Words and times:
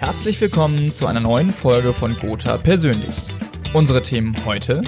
Herzlich 0.00 0.40
willkommen 0.40 0.94
zu 0.94 1.06
einer 1.06 1.20
neuen 1.20 1.50
Folge 1.50 1.92
von 1.92 2.18
Gotha 2.18 2.56
Persönlich. 2.56 3.14
Unsere 3.74 4.02
Themen 4.02 4.34
heute: 4.46 4.80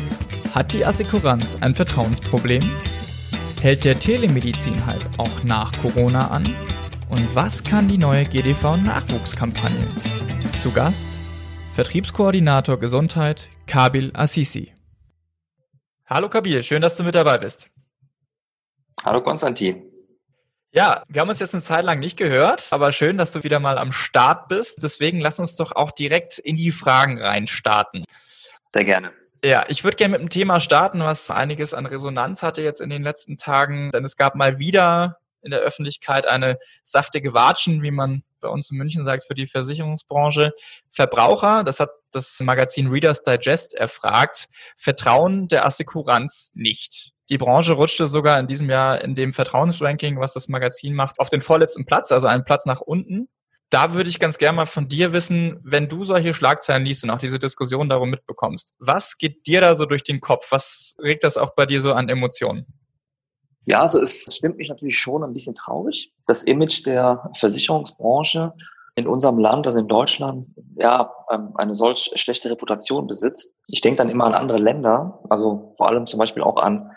Hat 0.55 0.73
die 0.73 0.87
Assekuranz 0.87 1.59
ein 1.61 1.75
Vertrauensproblem? 1.75 2.63
Hält 3.61 3.85
der 3.85 3.99
Telemedizin-Hype 3.99 5.05
auch 5.19 5.45
nach 5.45 5.71
Corona 5.83 6.29
an? 6.29 6.47
Und 7.11 7.37
was 7.37 7.63
kann 7.63 7.89
die 7.89 7.99
neue 7.99 8.25
GDV-Nachwuchskampagne? 8.25 9.87
Zu 10.63 10.73
Gast 10.73 11.05
Vertriebskoordinator 11.75 12.81
Gesundheit 12.81 13.51
Kabil 13.67 14.13
Assisi. 14.15 14.73
Hallo 16.07 16.31
Kabil, 16.31 16.63
schön, 16.63 16.81
dass 16.81 16.97
du 16.97 17.05
mit 17.05 17.15
dabei 17.15 17.37
bist. 17.37 17.69
Hallo 19.05 19.23
Konstantin. 19.23 19.92
Ja, 20.75 21.03
wir 21.07 21.21
haben 21.21 21.29
uns 21.29 21.39
jetzt 21.39 21.53
eine 21.53 21.63
Zeit 21.63 21.85
lang 21.85 21.99
nicht 21.99 22.17
gehört, 22.17 22.69
aber 22.71 22.93
schön, 22.93 23.19
dass 23.19 23.31
du 23.33 23.43
wieder 23.43 23.61
mal 23.61 23.77
am 23.77 23.93
Start 23.93 24.49
bist. 24.49 24.83
Deswegen 24.83 25.21
lass 25.21 25.39
uns 25.39 25.55
doch 25.57 25.73
auch 25.73 25.91
direkt 25.91 26.39
in 26.39 26.57
die 26.57 26.73
Fragen 26.73 27.21
reinstarten. 27.21 28.05
Sehr 28.73 28.87
gerne. 28.87 29.13
Ja, 29.45 29.65
ich 29.69 29.85
würde 29.85 29.99
gerne 29.99 30.13
mit 30.13 30.21
einem 30.21 30.31
Thema 30.31 30.61
starten, 30.61 31.01
was 31.01 31.31
einiges 31.31 31.75
an 31.75 31.85
Resonanz 31.85 32.43
hatte 32.43 32.63
jetzt 32.63 32.81
in 32.81 32.89
den 32.89 33.03
letzten 33.03 33.37
Tagen, 33.37 33.91
denn 33.91 34.05
es 34.05 34.17
gab 34.17 34.35
mal 34.35 34.59
wieder 34.59 35.19
in 35.43 35.51
der 35.51 35.61
Öffentlichkeit 35.61 36.27
eine 36.27 36.59
saftige 36.85 37.35
Watschen, 37.35 37.83
wie 37.83 37.91
man 37.91 38.23
bei 38.41 38.49
uns 38.49 38.71
in 38.71 38.79
München 38.79 39.05
sagt, 39.05 39.25
für 39.27 39.35
die 39.35 39.47
Versicherungsbranche. 39.47 40.53
Verbraucher, 40.91 41.65
das 41.65 41.81
hat 41.81 41.91
das 42.13 42.41
Magazin 42.41 42.89
Reader's 42.89 43.23
Digest 43.23 43.75
erfragt, 43.75 44.47
vertrauen 44.77 45.49
der 45.49 45.67
Assekuranz 45.67 46.51
nicht. 46.55 47.13
Die 47.33 47.39
Branche 47.39 47.73
rutschte 47.73 48.09
sogar 48.09 48.39
in 48.39 48.47
diesem 48.47 48.69
Jahr 48.69 49.03
in 49.03 49.15
dem 49.15 49.33
Vertrauensranking, 49.33 50.21
was 50.21 50.35
das 50.35 50.51
Magazin 50.51 50.95
macht, 50.95 51.19
auf 51.19 51.31
den 51.31 51.41
vorletzten 51.41 51.87
Platz, 51.87 52.13
also 52.13 52.27
einen 52.27 52.45
Platz 52.45 52.67
nach 52.67 52.83
unten. 52.83 53.27
Da 53.71 53.95
würde 53.95 54.11
ich 54.11 54.21
ganz 54.21 54.37
gerne 54.37 54.55
mal 54.55 54.67
von 54.67 54.87
dir 54.87 55.15
wissen, 55.15 55.59
wenn 55.65 55.89
du 55.89 56.05
solche 56.05 56.35
Schlagzeilen 56.35 56.85
liest 56.85 57.05
und 57.05 57.11
auch 57.11 57.17
diese 57.17 57.39
Diskussion 57.39 57.89
darum 57.89 58.11
mitbekommst, 58.11 58.75
was 58.81 59.17
geht 59.17 59.47
dir 59.47 59.63
da 59.63 59.77
so 59.77 59.87
durch 59.87 60.03
den 60.03 60.21
Kopf? 60.21 60.53
Was 60.53 60.95
regt 60.99 61.25
das 61.25 61.39
auch 61.39 61.55
bei 61.55 61.65
dir 61.65 61.81
so 61.81 61.95
an 61.95 62.11
Emotionen? 62.11 62.67
Ja, 63.65 63.81
also 63.81 63.99
es 63.99 64.29
stimmt 64.31 64.59
mich 64.59 64.69
natürlich 64.69 64.99
schon 64.99 65.25
ein 65.25 65.33
bisschen 65.33 65.55
traurig. 65.55 66.13
Das 66.27 66.43
Image 66.43 66.85
der 66.85 67.31
Versicherungsbranche 67.35 68.53
in 68.95 69.07
unserem 69.07 69.39
Land, 69.39 69.67
also 69.67 69.79
in 69.79 69.89
Deutschland, 69.89 70.49
ja, 70.79 71.11
ähm, 71.31 71.53
eine 71.55 71.73
solch 71.73 72.11
schlechte 72.17 72.51
Reputation 72.51 73.07
besitzt. 73.07 73.57
Ich 73.71 73.81
denke 73.81 73.97
dann 73.97 74.11
immer 74.11 74.27
an 74.27 74.35
andere 74.35 74.59
Länder, 74.59 75.19
also 75.31 75.73
vor 75.79 75.89
allem 75.89 76.07
zum 76.07 76.19
Beispiel 76.19 76.43
auch 76.43 76.59
an 76.59 76.91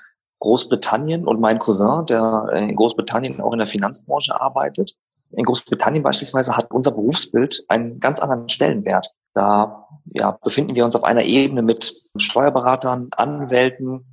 Großbritannien 0.46 1.28
und 1.28 1.42
mein 1.42 1.58
Cousin, 1.58 2.06
der 2.06 2.50
in 2.54 2.76
Großbritannien 2.76 3.42
auch 3.42 3.52
in 3.52 3.58
der 3.58 3.68
Finanzbranche 3.68 4.40
arbeitet. 4.40 4.96
In 5.32 5.44
Großbritannien 5.44 6.04
beispielsweise 6.04 6.56
hat 6.56 6.72
unser 6.72 6.92
Berufsbild 6.92 7.66
einen 7.68 8.00
ganz 8.00 8.20
anderen 8.20 8.48
Stellenwert. 8.48 9.10
Da 9.34 9.88
ja, 10.14 10.38
befinden 10.44 10.76
wir 10.76 10.86
uns 10.86 10.96
auf 10.96 11.04
einer 11.04 11.24
Ebene 11.24 11.64
mit 11.64 11.96
Steuerberatern, 12.18 13.10
Anwälten. 13.12 14.06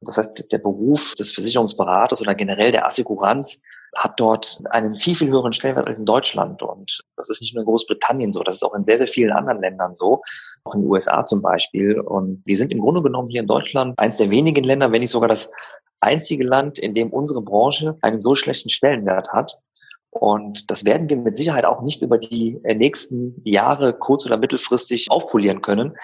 Das 0.00 0.18
heißt, 0.18 0.50
der 0.50 0.58
Beruf 0.58 1.14
des 1.14 1.30
Versicherungsberaters 1.30 2.20
oder 2.20 2.34
generell 2.34 2.72
der 2.72 2.86
Assekuranz 2.86 3.60
hat 3.96 4.18
dort 4.20 4.62
einen 4.70 4.96
viel, 4.96 5.14
viel 5.14 5.28
höheren 5.28 5.52
Stellenwert 5.52 5.86
als 5.86 5.98
in 5.98 6.04
Deutschland. 6.04 6.62
Und 6.62 7.02
das 7.16 7.28
ist 7.28 7.40
nicht 7.40 7.54
nur 7.54 7.62
in 7.62 7.66
Großbritannien 7.66 8.32
so, 8.32 8.42
das 8.42 8.56
ist 8.56 8.62
auch 8.62 8.74
in 8.74 8.84
sehr, 8.84 8.98
sehr 8.98 9.08
vielen 9.08 9.32
anderen 9.32 9.60
Ländern 9.60 9.94
so, 9.94 10.22
auch 10.64 10.74
in 10.74 10.82
den 10.82 10.90
USA 10.90 11.24
zum 11.24 11.42
Beispiel. 11.42 11.98
Und 12.00 12.42
wir 12.44 12.56
sind 12.56 12.72
im 12.72 12.80
Grunde 12.80 13.02
genommen 13.02 13.30
hier 13.30 13.40
in 13.40 13.46
Deutschland 13.46 13.98
eines 13.98 14.16
der 14.16 14.30
wenigen 14.30 14.64
Länder, 14.64 14.92
wenn 14.92 15.00
nicht 15.00 15.10
sogar 15.10 15.28
das 15.28 15.50
einzige 16.00 16.44
Land, 16.44 16.78
in 16.78 16.94
dem 16.94 17.10
unsere 17.10 17.42
Branche 17.42 17.96
einen 18.02 18.20
so 18.20 18.34
schlechten 18.34 18.70
Stellenwert 18.70 19.32
hat. 19.32 19.58
Und 20.10 20.70
das 20.70 20.84
werden 20.84 21.10
wir 21.10 21.16
mit 21.16 21.36
Sicherheit 21.36 21.64
auch 21.64 21.82
nicht 21.82 22.00
über 22.00 22.18
die 22.18 22.58
nächsten 22.64 23.40
Jahre 23.44 23.92
kurz- 23.92 24.24
oder 24.24 24.38
mittelfristig 24.38 25.10
aufpolieren 25.10 25.60
können, 25.60 25.96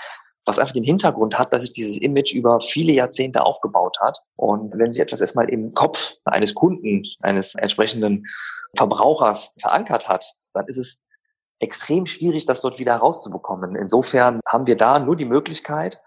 was 0.45 0.59
einfach 0.59 0.73
den 0.73 0.83
Hintergrund 0.83 1.39
hat, 1.39 1.53
dass 1.53 1.63
sich 1.63 1.73
dieses 1.73 1.99
Image 1.99 2.33
über 2.33 2.61
viele 2.61 2.93
Jahrzehnte 2.93 3.45
aufgebaut 3.45 3.97
hat. 4.01 4.19
Und 4.37 4.77
wenn 4.77 4.93
sich 4.93 5.03
etwas 5.03 5.21
erstmal 5.21 5.49
im 5.49 5.73
Kopf 5.73 6.17
eines 6.25 6.55
Kunden, 6.55 7.03
eines 7.21 7.55
entsprechenden 7.55 8.25
Verbrauchers 8.77 9.55
verankert 9.61 10.09
hat, 10.09 10.33
dann 10.53 10.67
ist 10.67 10.79
es 10.79 10.99
extrem 11.61 12.07
schwierig, 12.07 12.45
das 12.47 12.61
dort 12.61 12.79
wieder 12.79 12.97
rauszubekommen. 12.97 13.77
Insofern 13.77 14.41
haben 14.47 14.67
wir 14.67 14.77
da 14.77 14.99
nur 14.99 15.17
die 15.17 15.25
Möglichkeit, 15.25 16.01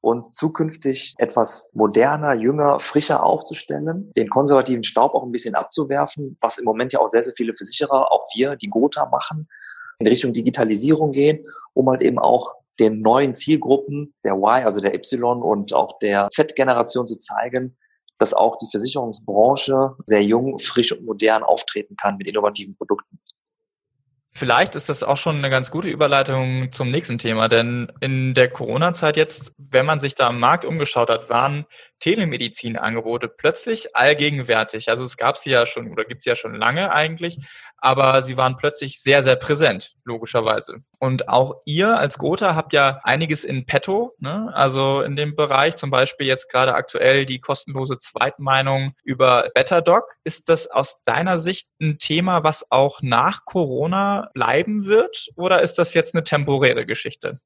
uns 0.00 0.30
zukünftig 0.32 1.14
etwas 1.18 1.70
moderner, 1.74 2.34
jünger, 2.34 2.78
frischer 2.80 3.22
aufzustellen, 3.22 4.10
den 4.16 4.28
konservativen 4.28 4.84
Staub 4.84 5.14
auch 5.14 5.24
ein 5.24 5.32
bisschen 5.32 5.54
abzuwerfen, 5.54 6.36
was 6.40 6.58
im 6.58 6.64
Moment 6.64 6.92
ja 6.92 7.00
auch 7.00 7.08
sehr, 7.08 7.22
sehr 7.22 7.34
viele 7.36 7.54
Versicherer, 7.56 8.12
auch 8.12 8.24
wir, 8.34 8.56
die 8.56 8.68
Gotha 8.68 9.06
machen, 9.06 9.48
in 9.98 10.06
Richtung 10.06 10.32
Digitalisierung 10.32 11.12
gehen, 11.12 11.44
um 11.72 11.88
halt 11.88 12.02
eben 12.02 12.18
auch 12.18 12.54
den 12.78 13.00
neuen 13.00 13.34
Zielgruppen 13.34 14.14
der 14.24 14.34
Y, 14.34 14.64
also 14.64 14.80
der 14.80 14.94
Y 14.94 15.42
und 15.42 15.72
auch 15.72 15.98
der 15.98 16.28
Z-Generation 16.28 17.06
zu 17.06 17.16
zeigen, 17.16 17.76
dass 18.18 18.34
auch 18.34 18.56
die 18.56 18.68
Versicherungsbranche 18.70 19.96
sehr 20.06 20.22
jung, 20.22 20.58
frisch 20.58 20.92
und 20.92 21.04
modern 21.04 21.42
auftreten 21.42 21.96
kann 21.96 22.16
mit 22.16 22.26
innovativen 22.26 22.76
Produkten. 22.76 23.18
Vielleicht 24.32 24.74
ist 24.74 24.90
das 24.90 25.02
auch 25.02 25.16
schon 25.16 25.36
eine 25.36 25.48
ganz 25.48 25.70
gute 25.70 25.88
Überleitung 25.88 26.70
zum 26.70 26.90
nächsten 26.90 27.16
Thema, 27.16 27.48
denn 27.48 27.90
in 28.00 28.34
der 28.34 28.50
Corona-Zeit 28.50 29.16
jetzt, 29.16 29.54
wenn 29.56 29.86
man 29.86 29.98
sich 29.98 30.14
da 30.14 30.28
am 30.28 30.38
Markt 30.38 30.66
umgeschaut 30.66 31.08
hat, 31.08 31.30
waren 31.30 31.64
Telemedizin-Angebote 32.00 33.28
plötzlich 33.28 33.96
allgegenwärtig. 33.96 34.88
Also 34.88 35.04
es 35.04 35.16
gab 35.16 35.38
sie 35.38 35.50
ja 35.50 35.66
schon 35.66 35.90
oder 35.90 36.04
gibt 36.04 36.22
sie 36.22 36.30
ja 36.30 36.36
schon 36.36 36.54
lange 36.54 36.92
eigentlich, 36.92 37.38
aber 37.78 38.22
sie 38.22 38.36
waren 38.36 38.56
plötzlich 38.56 39.00
sehr, 39.00 39.22
sehr 39.22 39.36
präsent, 39.36 39.94
logischerweise. 40.04 40.78
Und 40.98 41.28
auch 41.28 41.60
ihr 41.64 41.98
als 41.98 42.18
Gotha 42.18 42.54
habt 42.54 42.72
ja 42.72 43.00
einiges 43.02 43.44
in 43.44 43.66
petto, 43.66 44.14
ne? 44.18 44.50
also 44.54 45.02
in 45.02 45.16
dem 45.16 45.36
Bereich, 45.36 45.76
zum 45.76 45.90
Beispiel 45.90 46.26
jetzt 46.26 46.50
gerade 46.50 46.74
aktuell 46.74 47.26
die 47.26 47.40
kostenlose 47.40 47.98
Zweitmeinung 47.98 48.92
über 49.04 49.50
BetterDoc. 49.54 50.14
Ist 50.24 50.48
das 50.48 50.68
aus 50.68 51.02
deiner 51.04 51.38
Sicht 51.38 51.68
ein 51.80 51.98
Thema, 51.98 52.44
was 52.44 52.70
auch 52.70 53.00
nach 53.02 53.44
Corona 53.44 54.30
bleiben 54.34 54.86
wird 54.86 55.28
oder 55.36 55.62
ist 55.62 55.78
das 55.78 55.94
jetzt 55.94 56.14
eine 56.14 56.24
temporäre 56.24 56.86
Geschichte? 56.86 57.40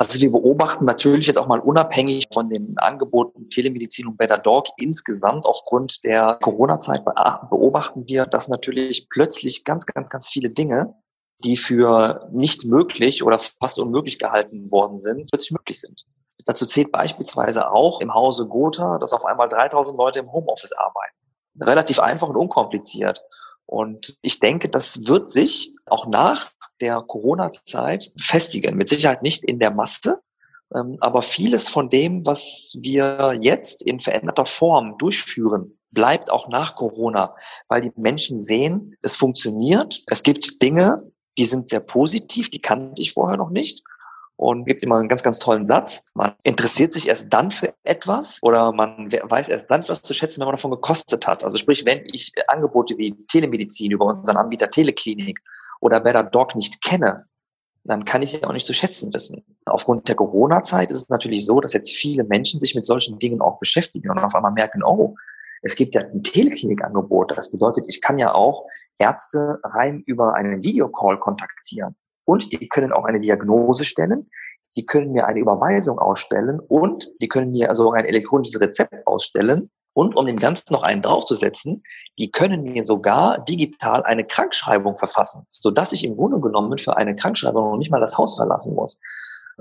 Also 0.00 0.20
wir 0.20 0.30
beobachten 0.30 0.84
natürlich 0.84 1.26
jetzt 1.26 1.38
auch 1.38 1.48
mal 1.48 1.58
unabhängig 1.58 2.28
von 2.32 2.48
den 2.48 2.78
Angeboten 2.78 3.50
Telemedizin 3.50 4.06
und 4.06 4.16
Better 4.16 4.38
Dog 4.38 4.66
insgesamt 4.76 5.44
aufgrund 5.44 6.04
der 6.04 6.38
Corona-Zeit 6.40 7.04
beobachten 7.04 8.04
wir, 8.06 8.26
dass 8.26 8.48
natürlich 8.48 9.08
plötzlich 9.10 9.64
ganz, 9.64 9.86
ganz, 9.86 10.08
ganz 10.08 10.28
viele 10.28 10.50
Dinge, 10.50 10.94
die 11.42 11.56
für 11.56 12.28
nicht 12.32 12.64
möglich 12.64 13.24
oder 13.24 13.40
fast 13.60 13.80
unmöglich 13.80 14.20
gehalten 14.20 14.70
worden 14.70 15.00
sind, 15.00 15.30
plötzlich 15.30 15.50
möglich 15.50 15.80
sind. 15.80 16.04
Dazu 16.46 16.64
zählt 16.64 16.92
beispielsweise 16.92 17.70
auch 17.70 18.00
im 18.00 18.14
Hause 18.14 18.46
Gotha, 18.46 18.98
dass 18.98 19.12
auf 19.12 19.24
einmal 19.24 19.48
3000 19.48 19.98
Leute 19.98 20.20
im 20.20 20.32
Homeoffice 20.32 20.72
arbeiten. 20.72 21.16
Relativ 21.60 21.98
einfach 21.98 22.28
und 22.28 22.36
unkompliziert. 22.36 23.20
Und 23.66 24.16
ich 24.22 24.38
denke, 24.38 24.68
das 24.68 25.06
wird 25.06 25.28
sich 25.28 25.74
auch 25.86 26.06
nach 26.06 26.52
der 26.80 27.00
Corona-Zeit 27.02 28.12
festigen. 28.18 28.76
Mit 28.76 28.88
Sicherheit 28.88 29.22
nicht 29.22 29.44
in 29.44 29.58
der 29.58 29.70
Masse, 29.70 30.20
ähm, 30.74 30.96
aber 31.00 31.22
vieles 31.22 31.68
von 31.68 31.90
dem, 31.90 32.26
was 32.26 32.76
wir 32.80 33.36
jetzt 33.40 33.82
in 33.82 34.00
veränderter 34.00 34.46
Form 34.46 34.96
durchführen, 34.98 35.78
bleibt 35.90 36.30
auch 36.30 36.48
nach 36.48 36.76
Corona, 36.76 37.34
weil 37.68 37.80
die 37.80 37.92
Menschen 37.96 38.40
sehen, 38.40 38.96
es 39.02 39.16
funktioniert. 39.16 40.02
Es 40.06 40.22
gibt 40.22 40.62
Dinge, 40.62 41.10
die 41.38 41.44
sind 41.44 41.68
sehr 41.68 41.80
positiv, 41.80 42.50
die 42.50 42.60
kannte 42.60 43.00
ich 43.00 43.12
vorher 43.12 43.38
noch 43.38 43.50
nicht 43.50 43.82
und 44.36 44.66
gibt 44.66 44.82
immer 44.84 44.96
einen 44.96 45.08
ganz, 45.08 45.22
ganz 45.22 45.38
tollen 45.38 45.66
Satz. 45.66 46.00
Man 46.14 46.32
interessiert 46.44 46.92
sich 46.92 47.08
erst 47.08 47.26
dann 47.30 47.50
für 47.50 47.74
etwas 47.82 48.38
oder 48.42 48.72
man 48.72 49.10
weiß 49.10 49.48
erst 49.48 49.70
dann 49.70 49.80
etwas 49.80 50.02
zu 50.02 50.14
schätzen, 50.14 50.40
wenn 50.40 50.46
man 50.46 50.54
davon 50.54 50.70
gekostet 50.70 51.26
hat. 51.26 51.42
Also 51.42 51.58
sprich, 51.58 51.84
wenn 51.84 52.04
ich 52.06 52.32
Angebote 52.46 52.96
wie 52.98 53.16
Telemedizin 53.26 53.90
über 53.90 54.06
unseren 54.06 54.36
Anbieter 54.36 54.70
Teleklinik 54.70 55.40
oder 55.80 56.00
Better 56.00 56.24
Dog 56.24 56.54
nicht 56.54 56.82
kenne, 56.82 57.26
dann 57.84 58.04
kann 58.04 58.22
ich 58.22 58.32
sie 58.32 58.44
auch 58.44 58.52
nicht 58.52 58.66
zu 58.66 58.74
schätzen 58.74 59.12
wissen. 59.14 59.44
Aufgrund 59.64 60.08
der 60.08 60.14
Corona-Zeit 60.14 60.90
ist 60.90 61.02
es 61.02 61.08
natürlich 61.08 61.46
so, 61.46 61.60
dass 61.60 61.72
jetzt 61.72 61.92
viele 61.92 62.24
Menschen 62.24 62.60
sich 62.60 62.74
mit 62.74 62.84
solchen 62.84 63.18
Dingen 63.18 63.40
auch 63.40 63.58
beschäftigen 63.58 64.10
und 64.10 64.18
auf 64.18 64.34
einmal 64.34 64.52
merken, 64.52 64.82
oh, 64.84 65.14
es 65.62 65.74
gibt 65.74 65.94
ja 65.94 66.02
ein 66.02 66.22
Teleklinikangebot. 66.22 67.36
Das 67.36 67.50
bedeutet, 67.50 67.86
ich 67.88 68.00
kann 68.00 68.18
ja 68.18 68.32
auch 68.32 68.66
Ärzte 68.98 69.58
rein 69.64 70.02
über 70.06 70.34
einen 70.34 70.62
Videocall 70.62 71.18
kontaktieren 71.18 71.96
und 72.24 72.52
die 72.52 72.68
können 72.68 72.92
auch 72.92 73.04
eine 73.04 73.20
Diagnose 73.20 73.84
stellen, 73.84 74.30
die 74.76 74.86
können 74.86 75.12
mir 75.12 75.26
eine 75.26 75.40
Überweisung 75.40 75.98
ausstellen 75.98 76.60
und 76.60 77.10
die 77.20 77.28
können 77.28 77.52
mir 77.52 77.70
also 77.70 77.92
ein 77.92 78.04
elektronisches 78.04 78.60
Rezept 78.60 79.06
ausstellen. 79.06 79.70
Und 79.98 80.16
um 80.16 80.26
dem 80.26 80.36
Ganzen 80.36 80.72
noch 80.72 80.84
einen 80.84 81.02
draufzusetzen, 81.02 81.82
die 82.20 82.30
können 82.30 82.62
mir 82.62 82.84
sogar 82.84 83.44
digital 83.44 84.04
eine 84.04 84.24
Krankschreibung 84.24 84.96
verfassen, 84.96 85.44
sodass 85.50 85.92
ich 85.92 86.04
im 86.04 86.14
Grunde 86.14 86.40
genommen 86.40 86.78
für 86.78 86.96
eine 86.96 87.16
Krankschreibung 87.16 87.72
noch 87.72 87.78
nicht 87.78 87.90
mal 87.90 87.98
das 87.98 88.16
Haus 88.16 88.36
verlassen 88.36 88.76
muss. 88.76 89.00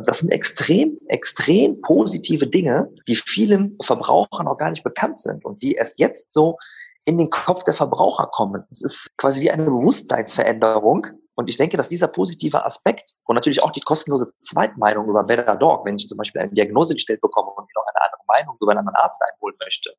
Das 0.06 0.20
sind 0.20 0.30
extrem, 0.30 1.00
extrem 1.08 1.82
positive 1.82 2.46
Dinge, 2.46 2.88
die 3.08 3.16
vielen 3.16 3.80
Verbrauchern 3.82 4.46
noch 4.46 4.60
gar 4.60 4.70
nicht 4.70 4.84
bekannt 4.84 5.18
sind 5.18 5.44
und 5.44 5.64
die 5.64 5.72
erst 5.72 5.98
jetzt 5.98 6.32
so 6.32 6.60
in 7.06 7.18
den 7.18 7.32
Kopf 7.32 7.64
der 7.64 7.74
Verbraucher 7.74 8.28
kommen. 8.28 8.64
Es 8.70 8.84
ist 8.84 9.10
quasi 9.18 9.42
wie 9.42 9.50
eine 9.50 9.66
Bewusstseinsveränderung, 9.66 11.08
Und 11.34 11.50
ich 11.50 11.58
denke, 11.58 11.78
dass 11.78 11.90
dieser 11.90 12.10
positive 12.10 12.64
Aspekt 12.64 13.16
und 13.26 13.34
natürlich 13.34 13.64
auch 13.64 13.72
die 13.72 13.82
kostenlose 13.82 14.32
Zweitmeinung 14.42 15.08
über 15.08 15.24
Better 15.24 15.56
Dog, 15.56 15.84
wenn 15.86 15.96
ich 15.96 16.08
zum 16.08 16.20
Beispiel 16.20 16.42
eine 16.42 16.52
Diagnose 16.52 16.94
gestellt 16.94 17.22
bekomme 17.22 17.50
und 17.50 17.68
noch 17.76 17.86
eine 17.88 17.97
andere 17.97 17.97
Meinung 18.28 18.58
über 18.60 18.72
einen 18.72 18.80
anderen 18.80 18.96
Arzt 18.96 19.22
einholen 19.22 19.56
möchte, 19.60 19.94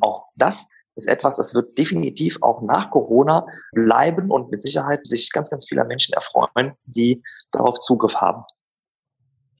auch 0.00 0.24
das 0.36 0.66
ist 0.96 1.08
etwas, 1.08 1.36
das 1.36 1.54
wird 1.54 1.76
definitiv 1.76 2.38
auch 2.40 2.62
nach 2.62 2.90
Corona 2.90 3.46
bleiben 3.72 4.30
und 4.30 4.50
mit 4.50 4.62
Sicherheit 4.62 5.06
sich 5.06 5.32
ganz, 5.32 5.50
ganz 5.50 5.66
viele 5.68 5.84
Menschen 5.84 6.14
erfreuen, 6.14 6.74
die 6.84 7.22
darauf 7.50 7.80
Zugriff 7.80 8.16
haben. 8.16 8.44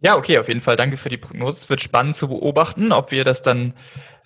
Ja, 0.00 0.16
okay, 0.16 0.38
auf 0.38 0.48
jeden 0.48 0.60
Fall. 0.60 0.76
Danke 0.76 0.96
für 0.96 1.08
die 1.08 1.16
Prognose. 1.16 1.58
Es 1.58 1.70
wird 1.70 1.80
spannend 1.80 2.14
zu 2.16 2.28
beobachten, 2.28 2.92
ob 2.92 3.10
wir 3.10 3.24
das 3.24 3.42
dann 3.42 3.74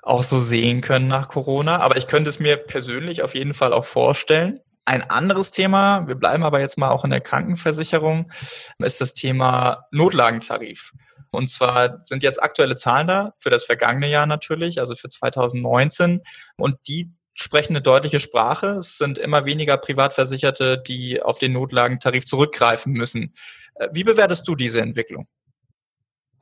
auch 0.02 0.22
so 0.22 0.38
sehen 0.38 0.80
können 0.80 1.08
nach 1.08 1.28
Corona. 1.28 1.78
Aber 1.78 1.96
ich 1.96 2.08
könnte 2.08 2.30
es 2.30 2.40
mir 2.40 2.56
persönlich 2.56 3.22
auf 3.22 3.34
jeden 3.34 3.54
Fall 3.54 3.72
auch 3.72 3.84
vorstellen. 3.84 4.60
Ein 4.84 5.08
anderes 5.08 5.50
Thema, 5.50 6.08
wir 6.08 6.14
bleiben 6.14 6.42
aber 6.42 6.60
jetzt 6.60 6.78
mal 6.78 6.90
auch 6.90 7.04
in 7.04 7.10
der 7.10 7.20
Krankenversicherung, 7.20 8.32
ist 8.78 9.00
das 9.00 9.12
Thema 9.12 9.84
Notlagentarif. 9.90 10.92
Und 11.30 11.50
zwar 11.50 12.04
sind 12.04 12.22
jetzt 12.22 12.42
aktuelle 12.42 12.76
Zahlen 12.76 13.06
da 13.06 13.34
für 13.38 13.50
das 13.50 13.64
vergangene 13.64 14.08
Jahr 14.08 14.26
natürlich, 14.26 14.78
also 14.80 14.94
für 14.94 15.08
2019. 15.08 16.22
Und 16.56 16.76
die 16.86 17.12
sprechen 17.34 17.72
eine 17.72 17.82
deutliche 17.82 18.20
Sprache. 18.20 18.78
Es 18.78 18.98
sind 18.98 19.18
immer 19.18 19.44
weniger 19.44 19.76
Privatversicherte, 19.76 20.82
die 20.86 21.22
auf 21.22 21.38
den 21.38 21.52
Notlagentarif 21.52 22.24
zurückgreifen 22.24 22.92
müssen. 22.92 23.34
Äh, 23.76 23.88
wie 23.92 24.04
bewertest 24.04 24.46
du 24.48 24.54
diese 24.54 24.80
Entwicklung? 24.80 25.26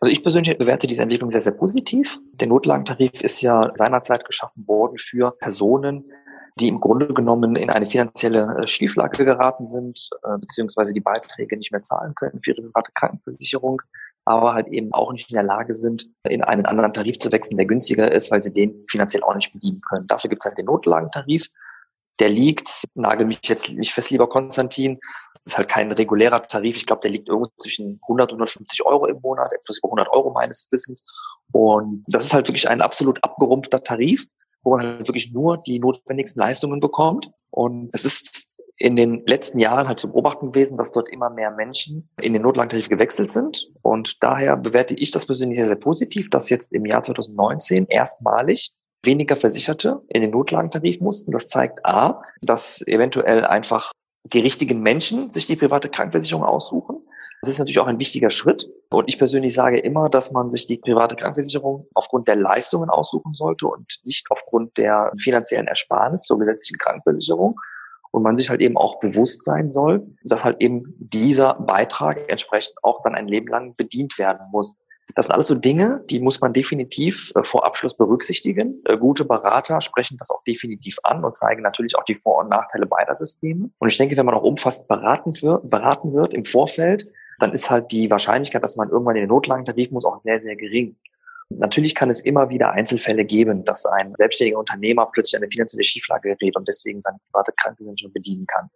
Also 0.01 0.13
ich 0.13 0.23
persönlich 0.23 0.57
bewerte 0.59 0.87
diese 0.87 1.03
Entwicklung 1.03 1.31
sehr, 1.31 1.41
sehr 1.41 1.53
positiv. 1.53 2.19
Der 2.41 2.49
Notlagentarif 2.49 3.21
ist 3.23 3.41
ja 3.41 3.71
seinerzeit 3.75 4.25
geschaffen 4.27 4.67
worden 4.67 4.99
für 4.99 5.35
Personen, 5.41 6.05
die 6.59 6.69
im 6.69 6.81
Grunde 6.81 7.09
genommen 7.09 7.57
in 7.57 7.71
eine 7.71 7.87
finanzielle 7.87 8.63
äh, 8.63 8.67
Schieflage 8.67 9.25
geraten 9.25 9.67
sind, 9.67 10.09
äh, 10.23 10.39
beziehungsweise 10.39 10.93
die 10.93 11.01
Beiträge 11.01 11.57
nicht 11.57 11.73
mehr 11.73 11.83
zahlen 11.83 12.15
können 12.15 12.41
für 12.43 12.53
ihre 12.53 12.63
private 12.63 12.93
Krankenversicherung 12.95 13.83
aber 14.27 14.55
halt 14.55 14.67
eben 14.69 14.93
auch 14.93 15.13
nicht 15.13 15.31
in 15.31 15.37
der 15.37 15.45
Lage 15.45 15.73
sind, 15.73 16.09
in 16.29 16.43
einen 16.43 16.67
anderen 16.67 16.93
Tarif 16.93 17.19
zu 17.19 17.31
wechseln, 17.31 17.57
der 17.57 17.67
günstiger 17.67 18.11
ist, 18.11 18.31
weil 18.33 18.43
sie 18.43 18.53
den 18.53 18.85
finanziell 18.91 19.23
auch 19.23 19.35
nicht 19.35 19.53
bedienen 19.53 19.81
können. 19.89 20.07
Dafür 20.09 20.29
gibt 20.29 20.43
es 20.43 20.47
halt 20.47 20.59
den 20.59 20.67
Notlagentarif. 20.67 21.47
Der 22.19 22.29
liegt, 22.29 22.85
nagel 22.95 23.27
mich 23.27 23.39
jetzt 23.45 23.69
nicht 23.69 23.93
fest, 23.93 24.11
lieber 24.11 24.29
Konstantin, 24.29 24.99
das 25.45 25.53
ist 25.53 25.59
halt 25.59 25.69
kein 25.69 25.93
regulärer 25.93 26.43
Tarif. 26.43 26.77
Ich 26.77 26.87
glaube, 26.87 27.03
der 27.03 27.13
liegt 27.13 27.29
irgendwo 27.29 27.51
zwischen 27.59 28.01
100 28.03 28.33
und 28.33 28.39
150 28.39 28.85
Euro 28.85 29.07
im 29.07 29.21
Monat, 29.21 29.53
etwas 29.53 29.79
über 29.79 29.89
100 29.91 30.09
Euro 30.09 30.33
meines 30.33 30.67
Wissens. 30.73 31.05
Und 31.53 32.05
das 32.09 32.25
ist 32.25 32.35
halt 32.35 32.49
wirklich 32.49 32.69
ein 32.69 32.81
absolut 32.81 33.23
abgerumpfter 33.23 33.85
Tarif, 33.85 34.27
wo 34.63 34.77
man 34.77 34.87
halt 34.87 35.09
wirklich 35.09 35.31
nur 35.33 35.59
die 35.59 35.79
notwendigsten 35.79 36.41
Leistungen 36.41 36.81
bekommt. 36.81 37.31
Und 37.51 37.91
es 37.93 38.05
ist 38.05 38.56
in 38.79 38.97
den 38.97 39.25
letzten 39.27 39.59
Jahren 39.59 39.89
halt 39.89 39.99
zu 39.99 40.11
beobachten 40.11 40.53
gewesen, 40.53 40.77
dass 40.77 40.93
dort 40.93 41.09
immer 41.09 41.31
mehr 41.31 41.51
Menschen 41.51 42.09
in 42.21 42.35
den 42.35 42.43
Notlagentarif 42.43 42.89
gewechselt 42.89 43.33
sind. 43.33 43.69
Und 43.83 44.23
daher 44.23 44.57
bewerte 44.57 44.95
ich 44.95 45.11
das 45.11 45.27
persönlich 45.27 45.59
sehr, 45.59 45.67
sehr 45.67 45.77
positiv, 45.77 46.29
dass 46.31 46.51
jetzt 46.51 46.73
im 46.73 46.85
Jahr 46.85 47.03
2019 47.03 47.87
erstmalig 47.87 48.73
weniger 49.03 49.37
Versicherte 49.37 50.03
in 50.09 50.21
den 50.21 50.31
Notlagentarif 50.31 51.01
mussten. 51.01 51.31
Das 51.33 51.49
zeigt 51.49 51.87
A, 51.87 52.23
dass 52.43 52.83
eventuell 52.87 53.47
einfach 53.47 53.93
die 54.25 54.41
richtigen 54.41 54.81
Menschen 54.81 55.31
sich 55.31 55.47
die 55.47 55.57
private 55.57 55.89
Krankenversicherung 55.89 56.45
aussuchen. 56.45 56.99
Das 57.43 57.51
ist 57.51 57.59
natürlich 57.59 57.79
auch 57.79 57.87
ein 57.87 58.01
wichtiger 58.01 58.31
Schritt. 58.31 58.69
Und 58.91 59.09
ich 59.09 59.19
persönlich 59.19 59.55
sage 59.55 59.79
immer, 59.79 60.11
dass 60.11 60.33
man 60.33 60.51
sich 60.51 60.67
die 60.67 60.79
private 60.79 61.17
Krankenversicherung 61.17 61.87
aufgrund 61.95 62.29
der 62.29 62.37
Leistungen 62.37 62.91
aussuchen 62.91 63.35
sollte 63.35 63.69
und 63.69 64.01
nicht 64.05 64.27
aufgrund 64.31 64.77
der 64.77 65.13
finanziellen 65.19 65.69
Ersparnis 65.69 66.25
zur 66.25 66.39
gesetzlichen 66.39 66.79
Krankenversicherung 66.79 67.59
und 68.17 68.23
man 68.23 68.39
sich 68.39 68.49
halt 68.49 68.63
eben 68.63 68.79
auch 68.79 68.99
bewusst 68.99 69.45
sein 69.45 69.69
soll, 69.69 70.07
dass 70.25 70.43
halt 70.43 70.57
eben 70.61 70.95
dieser 70.99 71.53
Beitrag 71.53 72.31
entsprechend 72.31 72.75
auch 72.83 73.03
dann 73.03 73.15
ein 73.15 73.29
Leben 73.29 73.49
lang 73.49 73.77
bedient 73.77 74.19
werden 74.19 74.47
muss. 74.51 74.79
Das 75.15 75.27
sind 75.27 75.35
alles 75.35 75.49
so 75.49 75.55
Dinge, 75.55 76.03
die 76.09 76.19
muss 76.19 76.41
man 76.41 76.55
definitiv 76.55 77.31
äh, 77.37 77.43
vor 77.43 77.67
Abschluss 77.67 77.95
berücksichtigen. 77.95 78.83
Äh, 78.87 78.97
gute 78.97 79.27
Berater 79.27 79.83
sprechen 79.83 80.17
das 80.19 80.31
auch 80.31 80.43
definitiv 80.45 80.97
an 81.03 81.25
und 81.25 81.37
zeigen 81.37 81.61
natürlich 81.61 81.95
auch 81.97 82.05
die 82.05 82.15
Vor- 82.15 82.39
und 82.39 82.49
Nachteile 82.49 82.87
beider 82.87 83.15
Systeme. 83.15 83.69
Und 83.79 83.89
ich 83.89 83.99
denke, 83.99 84.17
wenn 84.17 84.25
man 84.25 84.35
auch 84.35 84.43
umfassend 84.43 84.89
beraten 84.89 85.35
wird, 85.43 85.69
beraten 85.69 86.15
wird 86.15 86.33
im 86.33 86.47
Vorfeld, 86.47 87.07
dann 87.39 87.53
ist 87.53 87.71
halt 87.71 87.93
die 87.93 88.11
Wahrscheinlichkeit, 88.11 88.65
dass 88.65 88.77
man 88.77 88.89
irgendwann 88.89 89.17
in 89.17 89.25
den 89.25 89.29
Notlagentarif 89.29 89.91
muss, 89.91 90.07
auch 90.07 90.19
sehr, 90.19 90.41
sehr 90.41 90.57
gering. 90.57 90.97
Natürlich 91.51 91.95
kann 91.95 92.11
es 92.11 92.21
immer 92.21 92.49
wieder 92.49 92.73
Einzelfälle 92.73 93.25
geben, 93.25 93.65
dass 93.65 93.87
ein 93.87 94.15
selbstständiger 94.17 94.59
Unternehmer 94.59 95.09
plötzlich 95.13 95.37
eine 95.37 95.51
finanzielle 95.51 95.85
Schieflage 95.85 96.35
gerät 96.37 96.57
und 96.57 96.67
deswegen 96.67 97.01
seine 97.03 97.19
private 97.31 97.53
Krankenversicherung 97.57 98.13
bedienen 98.13 98.47
kann. 98.47 98.69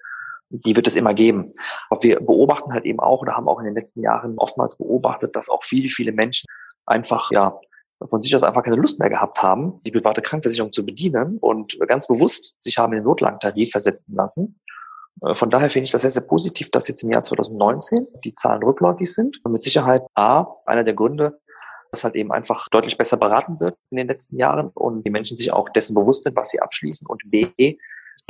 Die 0.50 0.75
wird 0.76 0.87
es 0.87 0.94
immer 0.94 1.14
geben. 1.14 1.52
Aber 1.90 2.02
wir 2.02 2.20
beobachten 2.20 2.72
halt 2.72 2.84
eben 2.84 3.00
auch 3.00 3.22
oder 3.22 3.37
haben 3.37 3.49
auch 3.49 3.58
in 3.58 3.67
den 3.67 3.75
letzten 3.75 4.02
Jahren 4.02 4.38
oftmals 4.38 4.76
beobachtet, 4.76 5.34
dass 5.37 5.49
auch 5.49 5.62
viele, 5.62 5.88
viele 5.88 6.12
Menschen 6.12 6.46
einfach, 6.87 7.31
ja, 7.31 7.58
von 8.08 8.22
sich 8.22 8.34
aus 8.34 8.43
einfach 8.43 8.62
keine 8.62 8.76
Lust 8.76 8.99
mehr 8.99 9.11
gehabt 9.11 9.43
haben, 9.43 9.81
die 9.84 9.90
private 9.90 10.23
Krankenversicherung 10.23 10.73
zu 10.73 10.87
bedienen 10.87 11.38
und 11.38 11.78
ganz 11.87 12.06
bewusst 12.06 12.56
sich 12.61 12.78
haben 12.78 12.93
in 12.93 13.00
den 13.00 13.05
Notlagentarif 13.05 13.70
versetzen 13.70 14.14
lassen. 14.14 14.58
Äh, 15.23 15.34
von 15.34 15.50
daher 15.50 15.70
finde 15.70 15.84
ich 15.84 15.90
das 15.90 16.02
sehr, 16.02 16.11
sehr 16.11 16.23
positiv, 16.23 16.70
dass 16.70 16.88
jetzt 16.88 17.02
im 17.02 17.11
Jahr 17.11 17.23
2019 17.23 18.06
die 18.25 18.34
Zahlen 18.34 18.62
rückläufig 18.62 19.12
sind. 19.12 19.38
Und 19.44 19.52
mit 19.52 19.62
Sicherheit 19.62 20.02
A, 20.14 20.46
einer 20.66 20.84
der 20.84 20.94
Gründe, 20.94 21.38
dass 21.90 22.04
halt 22.04 22.14
eben 22.14 22.32
einfach 22.32 22.69
deutlich 22.69 22.96
besser 22.96 23.16
beraten 23.16 23.60
wird 23.60 23.76
in 23.90 23.96
den 23.96 24.08
letzten 24.08 24.37
Jahren 24.37 24.69
und 24.69 25.04
die 25.04 25.10
Menschen 25.10 25.37
sich 25.37 25.52
auch 25.52 25.69
dessen 25.70 25.94
bewusst 25.94 26.25
sind, 26.25 26.37
was 26.37 26.50
sie 26.50 26.60
abschließen 26.60 27.06
und 27.06 27.22
B, 27.26 27.76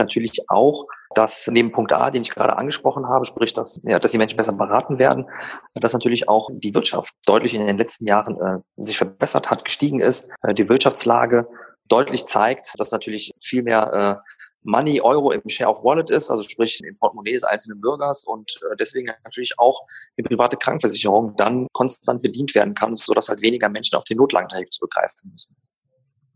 natürlich 0.01 0.49
auch, 0.49 0.87
dass 1.15 1.49
neben 1.49 1.73
Punkt 1.73 1.93
A, 1.93 2.11
den 2.11 2.23
ich 2.23 2.31
gerade 2.31 2.57
angesprochen 2.57 3.09
habe, 3.09 3.25
sprich, 3.25 3.53
dass, 3.53 3.81
ja, 3.83 3.99
dass 3.99 4.13
die 4.13 4.19
Menschen 4.19 4.37
besser 4.37 4.53
beraten 4.53 4.99
werden, 4.99 5.27
dass 5.75 5.93
natürlich 5.93 6.29
auch 6.29 6.49
die 6.53 6.75
Wirtschaft 6.75 7.15
deutlich 7.27 7.55
in 7.55 7.67
den 7.67 7.79
letzten 7.79 8.07
Jahren 8.07 8.41
äh, 8.41 8.83
sich 8.83 8.97
verbessert 8.97 9.51
hat, 9.51 9.65
gestiegen 9.65 10.01
ist, 10.01 10.31
äh, 10.43 10.55
die 10.55 10.69
Wirtschaftslage 10.69 11.47
deutlich 11.89 12.27
zeigt, 12.27 12.73
dass 12.79 12.93
natürlich 12.93 13.33
viel 13.41 13.63
mehr 13.63 14.23
äh, 14.25 14.31
Money 14.63 15.01
Euro 15.01 15.33
im 15.33 15.49
Share 15.49 15.71
of 15.71 15.83
Wallet 15.83 16.11
ist, 16.11 16.31
also 16.31 16.43
sprich 16.43 16.81
im 16.85 16.97
Portemonnaie 16.99 17.33
des 17.33 17.45
einzelnen 17.45 17.81
Bürgers 17.81 18.25
und 18.25 18.61
äh, 18.63 18.77
deswegen 18.79 19.11
natürlich 19.25 19.59
auch 19.59 19.87
die 20.19 20.23
private 20.23 20.57
Krankenversicherung 20.57 21.35
dann 21.37 21.67
konstant 21.73 22.23
bedient 22.23 22.55
werden 22.55 22.75
kann, 22.75 22.95
so 22.97 23.15
dass 23.15 23.29
halt 23.29 23.43
weniger 23.43 23.69
Menschen 23.69 23.97
auf 23.97 24.05
den 24.05 24.19
Notlagentarif 24.19 24.69
zurückgreifen 24.71 25.31
müssen. 25.33 25.57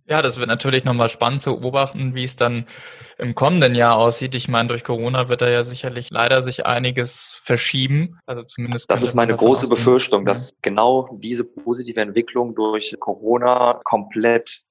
Ja, 0.07 0.21
das 0.21 0.39
wird 0.39 0.49
natürlich 0.49 0.85
nochmal 0.85 1.09
spannend 1.09 1.41
zu 1.41 1.59
beobachten, 1.59 2.15
wie 2.15 2.25
es 2.25 2.37
dann 2.37 2.67
im 3.17 3.35
kommenden 3.35 3.75
Jahr 3.75 3.97
aussieht. 3.97 4.35
Ich 4.35 4.49
meine, 4.49 4.69
durch 4.69 4.85
Corona 4.85 5.31
wird 5.31 5.41
da 5.41 5.49
ja 5.49 5.65
sicherlich 5.65 6.11
leider 6.11 6.43
sich 6.43 6.67
einiges 6.67 7.41
verschieben. 7.43 8.19
Also 8.27 8.43
zumindest. 8.43 8.91
Das 8.91 9.03
ist 9.03 9.15
meine 9.15 9.35
große 9.35 9.65
ausgehen. 9.65 9.71
Befürchtung, 9.71 10.27
dass 10.27 10.51
genau 10.61 11.09
diese 11.13 11.45
positive 11.45 12.03
Entwicklung 12.03 12.55
durch 12.55 12.95
Corona 13.01 13.81
komplett 13.85 14.65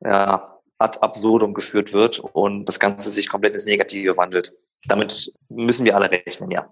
ja, 0.00 0.59
ad 0.80 0.98
absurdum 1.02 1.54
geführt 1.54 1.92
wird 1.92 2.18
und 2.18 2.64
das 2.64 2.80
Ganze 2.80 3.10
sich 3.10 3.28
komplett 3.28 3.54
ins 3.54 3.66
Negative 3.66 4.16
wandelt. 4.16 4.52
Damit 4.86 5.32
müssen 5.48 5.84
wir 5.84 5.94
alle 5.94 6.10
rechnen, 6.10 6.50
ja. 6.50 6.68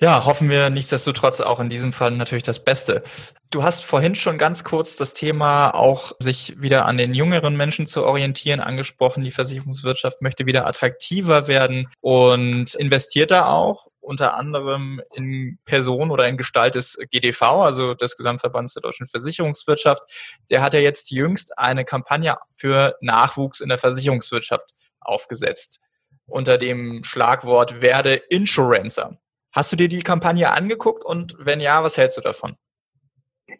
Ja, 0.00 0.24
hoffen 0.24 0.50
wir 0.50 0.70
nichtsdestotrotz 0.70 1.40
auch 1.40 1.60
in 1.60 1.68
diesem 1.68 1.92
Fall 1.92 2.10
natürlich 2.10 2.42
das 2.42 2.64
Beste. 2.64 3.04
Du 3.52 3.62
hast 3.62 3.84
vorhin 3.84 4.16
schon 4.16 4.38
ganz 4.38 4.64
kurz 4.64 4.96
das 4.96 5.14
Thema 5.14 5.70
auch 5.70 6.12
sich 6.18 6.60
wieder 6.60 6.86
an 6.86 6.98
den 6.98 7.14
jüngeren 7.14 7.56
Menschen 7.56 7.86
zu 7.86 8.04
orientieren 8.04 8.58
angesprochen. 8.58 9.22
Die 9.22 9.30
Versicherungswirtschaft 9.30 10.20
möchte 10.20 10.46
wieder 10.46 10.66
attraktiver 10.66 11.46
werden 11.46 11.88
und 12.00 12.74
investiert 12.74 13.30
da 13.30 13.46
auch 13.46 13.86
unter 14.04 14.36
anderem 14.36 15.00
in 15.14 15.58
Person 15.64 16.10
oder 16.10 16.28
in 16.28 16.36
Gestalt 16.36 16.74
des 16.74 16.98
GDV, 17.10 17.42
also 17.42 17.94
des 17.94 18.16
Gesamtverbands 18.16 18.74
der 18.74 18.82
deutschen 18.82 19.06
Versicherungswirtschaft. 19.06 20.02
Der 20.50 20.62
hat 20.62 20.74
ja 20.74 20.80
jetzt 20.80 21.10
jüngst 21.10 21.58
eine 21.58 21.84
Kampagne 21.84 22.36
für 22.56 22.96
Nachwuchs 23.00 23.60
in 23.60 23.68
der 23.68 23.78
Versicherungswirtschaft 23.78 24.70
aufgesetzt 25.00 25.80
unter 26.26 26.58
dem 26.58 27.04
Schlagwort 27.04 27.80
werde 27.80 28.14
Insurancer. 28.14 29.18
Hast 29.52 29.72
du 29.72 29.76
dir 29.76 29.88
die 29.88 30.02
Kampagne 30.02 30.50
angeguckt 30.50 31.04
und 31.04 31.36
wenn 31.38 31.60
ja, 31.60 31.84
was 31.84 31.96
hältst 31.96 32.18
du 32.18 32.22
davon? 32.22 32.56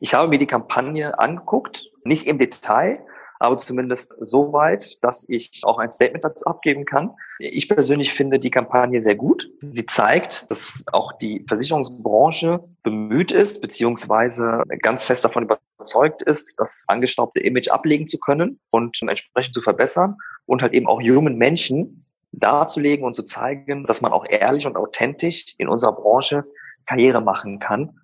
Ich 0.00 0.14
habe 0.14 0.28
mir 0.28 0.38
die 0.38 0.46
Kampagne 0.46 1.18
angeguckt, 1.18 1.90
nicht 2.04 2.26
im 2.26 2.38
Detail, 2.38 3.06
aber 3.38 3.58
zumindest 3.58 4.14
so 4.20 4.52
weit, 4.52 5.02
dass 5.02 5.26
ich 5.28 5.60
auch 5.64 5.78
ein 5.78 5.90
Statement 5.90 6.24
dazu 6.24 6.44
abgeben 6.46 6.84
kann. 6.84 7.10
Ich 7.38 7.68
persönlich 7.68 8.12
finde 8.12 8.38
die 8.38 8.50
Kampagne 8.50 9.00
sehr 9.00 9.16
gut. 9.16 9.50
Sie 9.72 9.86
zeigt, 9.86 10.50
dass 10.50 10.84
auch 10.92 11.12
die 11.12 11.44
Versicherungsbranche 11.48 12.64
bemüht 12.82 13.32
ist, 13.32 13.60
beziehungsweise 13.60 14.62
ganz 14.80 15.04
fest 15.04 15.24
davon 15.24 15.44
überzeugt 15.44 16.22
ist, 16.22 16.58
das 16.58 16.84
angestaubte 16.88 17.40
Image 17.40 17.68
ablegen 17.68 18.06
zu 18.06 18.18
können 18.18 18.60
und 18.70 18.98
entsprechend 19.02 19.54
zu 19.54 19.60
verbessern 19.60 20.16
und 20.46 20.62
halt 20.62 20.72
eben 20.72 20.86
auch 20.86 21.00
jungen 21.00 21.36
Menschen 21.36 22.06
darzulegen 22.32 23.04
und 23.04 23.14
zu 23.14 23.22
zeigen, 23.22 23.84
dass 23.86 24.00
man 24.00 24.12
auch 24.12 24.26
ehrlich 24.28 24.66
und 24.66 24.76
authentisch 24.76 25.54
in 25.58 25.68
unserer 25.68 25.92
Branche 25.92 26.44
Karriere 26.86 27.20
machen 27.20 27.58
kann. 27.58 28.00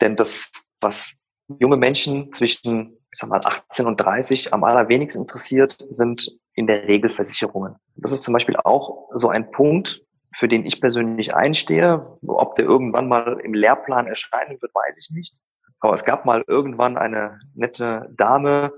Denn 0.00 0.16
das, 0.16 0.50
was 0.80 1.12
junge 1.58 1.76
Menschen 1.76 2.32
zwischen 2.32 2.96
ich 3.12 3.18
sag 3.18 3.28
mal, 3.28 3.40
18 3.44 3.86
und 3.86 3.98
30 3.98 4.54
am 4.54 4.64
allerwenigsten 4.64 5.22
interessiert, 5.22 5.76
sind 5.90 6.32
in 6.54 6.66
der 6.66 6.88
Regel 6.88 7.10
Versicherungen. 7.10 7.76
Das 7.96 8.10
ist 8.10 8.22
zum 8.22 8.32
Beispiel 8.32 8.56
auch 8.56 9.10
so 9.12 9.28
ein 9.28 9.50
Punkt, 9.50 10.02
für 10.34 10.48
den 10.48 10.64
ich 10.64 10.80
persönlich 10.80 11.34
einstehe. 11.34 12.18
Ob 12.26 12.54
der 12.54 12.64
irgendwann 12.64 13.08
mal 13.08 13.38
im 13.44 13.52
Lehrplan 13.52 14.06
erscheinen 14.06 14.60
wird, 14.62 14.74
weiß 14.74 14.98
ich 14.98 15.14
nicht. 15.14 15.36
Aber 15.80 15.92
es 15.92 16.04
gab 16.04 16.24
mal 16.24 16.42
irgendwann 16.46 16.96
eine 16.96 17.38
nette 17.54 18.08
Dame, 18.16 18.72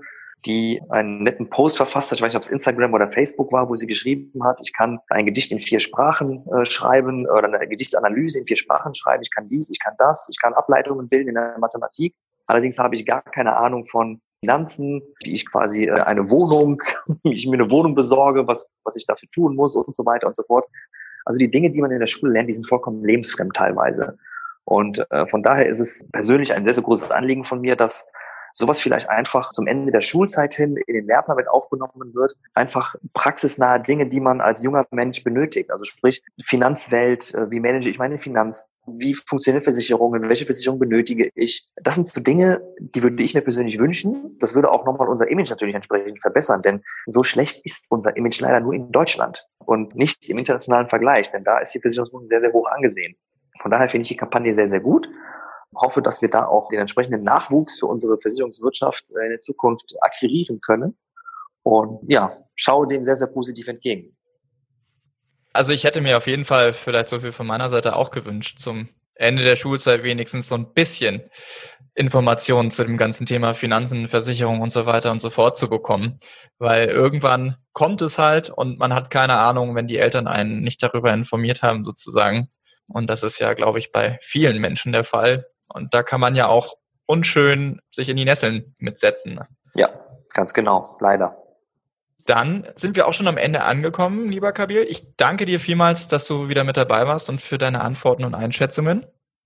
die 0.45 0.81
einen 0.89 1.23
netten 1.23 1.49
Post 1.49 1.77
verfasst 1.77 2.11
hat, 2.11 2.19
ich 2.19 2.21
weiß 2.21 2.33
nicht, 2.33 2.37
ob 2.37 2.43
es 2.43 2.49
Instagram 2.49 2.93
oder 2.93 3.11
Facebook 3.11 3.51
war, 3.51 3.69
wo 3.69 3.75
sie 3.75 3.87
geschrieben 3.87 4.43
hat, 4.43 4.59
ich 4.61 4.73
kann 4.73 4.99
ein 5.09 5.25
Gedicht 5.25 5.51
in 5.51 5.59
vier 5.59 5.79
Sprachen 5.79 6.45
äh, 6.53 6.65
schreiben 6.65 7.27
oder 7.27 7.45
eine 7.45 7.67
Gedichtsanalyse 7.67 8.39
in 8.39 8.45
vier 8.45 8.57
Sprachen 8.57 8.93
schreiben, 8.93 9.23
ich 9.23 9.33
kann 9.33 9.47
dies, 9.47 9.69
ich 9.69 9.79
kann 9.79 9.95
das, 9.97 10.27
ich 10.29 10.39
kann 10.39 10.53
Ableitungen 10.53 11.09
bilden 11.09 11.29
in 11.29 11.35
der 11.35 11.57
Mathematik. 11.57 12.13
Allerdings 12.45 12.77
habe 12.77 12.95
ich 12.95 13.05
gar 13.07 13.23
keine 13.23 13.57
Ahnung 13.57 13.85
von 13.85 14.21
Finanzen, 14.39 15.01
wie 15.23 15.33
ich 15.33 15.45
quasi 15.49 15.85
äh, 15.85 16.01
eine 16.01 16.29
Wohnung, 16.29 16.81
wie 17.23 17.33
ich 17.33 17.47
mir 17.47 17.55
eine 17.55 17.69
Wohnung 17.69 17.95
besorge, 17.95 18.47
was, 18.47 18.67
was 18.83 18.95
ich 18.95 19.05
dafür 19.05 19.29
tun 19.31 19.55
muss 19.55 19.75
und 19.75 19.95
so 19.95 20.05
weiter 20.05 20.27
und 20.27 20.35
so 20.35 20.43
fort. 20.43 20.65
Also 21.25 21.39
die 21.39 21.49
Dinge, 21.49 21.71
die 21.71 21.81
man 21.81 21.91
in 21.91 21.99
der 21.99 22.07
Schule 22.07 22.33
lernt, 22.33 22.49
die 22.49 22.53
sind 22.53 22.67
vollkommen 22.67 23.03
lebensfremd 23.03 23.55
teilweise. 23.55 24.17
Und 24.63 25.05
äh, 25.11 25.27
von 25.27 25.43
daher 25.43 25.67
ist 25.67 25.79
es 25.79 26.05
persönlich 26.11 26.53
ein 26.53 26.63
sehr, 26.63 26.73
sehr 26.73 26.83
großes 26.83 27.11
Anliegen 27.11 27.43
von 27.43 27.61
mir, 27.61 27.75
dass 27.75 28.05
sowas 28.55 28.79
vielleicht 28.79 29.09
einfach 29.09 29.51
zum 29.51 29.67
Ende 29.67 29.91
der 29.91 30.01
Schulzeit 30.01 30.53
hin 30.53 30.75
in 30.87 30.95
den 30.95 31.07
Lehrplan 31.07 31.35
mit 31.35 31.47
aufgenommen 31.47 32.15
wird. 32.15 32.35
Einfach 32.53 32.95
praxisnahe 33.13 33.81
Dinge, 33.81 34.07
die 34.07 34.21
man 34.21 34.41
als 34.41 34.63
junger 34.63 34.85
Mensch 34.91 35.23
benötigt. 35.23 35.69
Also 35.69 35.83
sprich 35.83 36.23
Finanzwelt, 36.41 37.33
äh, 37.35 37.51
wie 37.51 37.59
manage 37.59 37.89
ich 37.89 37.99
meine 37.99 38.17
Finanzen, 38.17 38.67
wie 38.87 39.13
funktionieren 39.13 39.61
Versicherungen, 39.61 40.29
welche 40.29 40.45
Versicherung 40.45 40.79
benötige 40.79 41.29
ich. 41.35 41.67
Das 41.83 41.95
sind 41.95 42.07
so 42.07 42.21
Dinge, 42.21 42.61
die 42.79 43.03
würde 43.03 43.21
ich 43.21 43.35
mir 43.35 43.41
persönlich 43.41 43.77
wünschen. 43.77 44.37
Das 44.39 44.55
würde 44.55 44.71
auch 44.71 44.85
nochmal 44.85 45.09
unser 45.09 45.29
Image 45.29 45.49
natürlich 45.49 45.75
entsprechend 45.75 46.21
verbessern, 46.21 46.61
denn 46.61 46.81
so 47.07 47.23
schlecht 47.23 47.65
ist 47.65 47.85
unser 47.89 48.15
Image 48.15 48.39
leider 48.39 48.61
nur 48.61 48.73
in 48.73 48.91
Deutschland 48.91 49.45
und 49.59 49.95
nicht 49.95 50.29
im 50.29 50.37
internationalen 50.37 50.87
Vergleich, 50.87 51.29
denn 51.31 51.43
da 51.43 51.59
ist 51.59 51.73
die 51.73 51.81
Versicherungsbranche 51.81 52.27
sehr, 52.29 52.41
sehr 52.41 52.53
hoch 52.53 52.67
angesehen. 52.67 53.15
Von 53.59 53.71
daher 53.71 53.89
finde 53.89 54.03
ich 54.03 54.09
die 54.09 54.17
Kampagne 54.17 54.53
sehr, 54.53 54.67
sehr 54.67 54.79
gut 54.81 55.09
hoffe, 55.75 56.01
dass 56.01 56.21
wir 56.21 56.29
da 56.29 56.45
auch 56.45 56.69
den 56.69 56.79
entsprechenden 56.79 57.23
Nachwuchs 57.23 57.79
für 57.79 57.87
unsere 57.87 58.17
Versicherungswirtschaft 58.19 59.11
äh, 59.11 59.25
in 59.25 59.29
der 59.31 59.41
Zukunft 59.41 59.95
akquirieren 60.01 60.61
können. 60.61 60.97
Und 61.63 61.99
ja, 62.07 62.29
schaue 62.55 62.87
dem 62.87 63.03
sehr, 63.03 63.17
sehr 63.17 63.27
positiv 63.27 63.67
entgegen. 63.67 64.15
Also 65.53 65.71
ich 65.71 65.83
hätte 65.83 66.01
mir 66.01 66.17
auf 66.17 66.27
jeden 66.27 66.45
Fall 66.45 66.73
vielleicht 66.73 67.09
so 67.09 67.19
viel 67.19 67.31
von 67.31 67.47
meiner 67.47 67.69
Seite 67.69 67.95
auch 67.95 68.11
gewünscht, 68.11 68.59
zum 68.59 68.89
Ende 69.15 69.43
der 69.43 69.55
Schulzeit 69.55 70.03
wenigstens 70.03 70.49
so 70.49 70.55
ein 70.55 70.73
bisschen 70.73 71.21
Informationen 71.95 72.71
zu 72.71 72.83
dem 72.83 72.97
ganzen 72.97 73.25
Thema 73.25 73.53
Finanzen, 73.53 74.09
Versicherung 74.09 74.59
und 74.59 74.73
so 74.73 74.85
weiter 74.85 75.11
und 75.11 75.21
so 75.21 75.29
fort 75.29 75.55
zu 75.55 75.69
bekommen. 75.69 76.19
Weil 76.57 76.89
irgendwann 76.89 77.55
kommt 77.71 78.01
es 78.01 78.19
halt 78.19 78.49
und 78.49 78.77
man 78.77 78.93
hat 78.93 79.09
keine 79.09 79.37
Ahnung, 79.37 79.75
wenn 79.75 79.87
die 79.87 79.97
Eltern 79.97 80.27
einen 80.27 80.61
nicht 80.61 80.83
darüber 80.83 81.13
informiert 81.13 81.61
haben, 81.61 81.85
sozusagen. 81.85 82.49
Und 82.87 83.09
das 83.09 83.23
ist 83.23 83.39
ja, 83.39 83.53
glaube 83.53 83.79
ich, 83.79 83.93
bei 83.93 84.19
vielen 84.21 84.59
Menschen 84.59 84.91
der 84.91 85.05
Fall. 85.05 85.47
Und 85.67 85.93
da 85.93 86.03
kann 86.03 86.19
man 86.19 86.35
ja 86.35 86.47
auch 86.47 86.75
unschön 87.05 87.81
sich 87.91 88.09
in 88.09 88.17
die 88.17 88.25
Nesseln 88.25 88.75
mitsetzen. 88.77 89.39
Ja, 89.75 89.89
ganz 90.33 90.53
genau, 90.53 90.87
leider. 90.99 91.37
Dann 92.25 92.67
sind 92.75 92.95
wir 92.95 93.07
auch 93.07 93.13
schon 93.13 93.27
am 93.27 93.37
Ende 93.37 93.63
angekommen, 93.63 94.31
lieber 94.31 94.51
Kabil. 94.51 94.81
Ich 94.89 95.15
danke 95.15 95.45
dir 95.45 95.59
vielmals, 95.59 96.07
dass 96.07 96.25
du 96.25 96.49
wieder 96.49 96.63
mit 96.63 96.75
dabei 96.75 97.05
warst 97.05 97.29
und 97.29 97.39
für 97.39 97.59
deine 97.59 97.81
Antworten 97.81 98.25
und 98.25 98.33
Einschätzungen. 98.33 99.05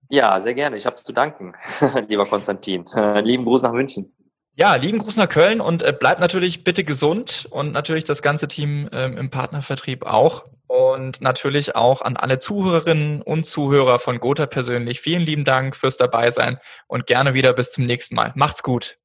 Ja, 0.09 0.39
sehr 0.39 0.53
gerne. 0.53 0.77
Ich 0.77 0.85
habe 0.85 0.95
zu 0.95 1.11
danken, 1.11 1.53
lieber 2.07 2.25
Konstantin. 2.25 2.85
Äh, 2.95 3.21
lieben 3.21 3.43
Gruß 3.43 3.61
nach 3.61 3.73
München. 3.73 4.13
Ja, 4.55 4.75
lieben 4.75 4.97
Gruß 4.97 5.17
nach 5.17 5.29
Köln 5.29 5.61
und 5.61 5.83
äh, 5.83 5.93
bleibt 5.97 6.19
natürlich 6.19 6.63
bitte 6.63 6.83
gesund 6.83 7.47
und 7.49 7.71
natürlich 7.73 8.05
das 8.05 8.21
ganze 8.21 8.47
Team 8.47 8.89
ähm, 8.91 9.17
im 9.17 9.29
Partnervertrieb 9.29 10.05
auch. 10.05 10.45
Und 10.69 11.19
natürlich 11.19 11.75
auch 11.75 12.03
an 12.03 12.15
alle 12.15 12.37
Zuhörerinnen 12.37 13.23
und 13.23 13.45
Zuhörer 13.45 13.97
von 13.97 14.19
Gotha 14.19 14.45
persönlich. 14.45 15.01
Vielen 15.01 15.23
lieben 15.23 15.43
Dank 15.43 15.75
fürs 15.75 15.97
Dabeisein 15.97 16.59
und 16.85 17.07
gerne 17.07 17.33
wieder 17.33 17.53
bis 17.53 17.71
zum 17.71 17.87
nächsten 17.87 18.13
Mal. 18.13 18.33
Macht's 18.35 18.61
gut. 18.61 18.99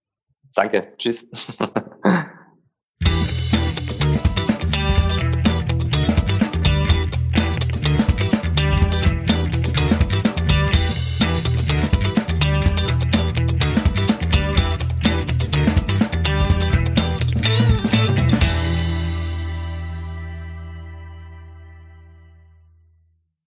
Danke. 0.54 0.88
Tschüss. 0.98 1.26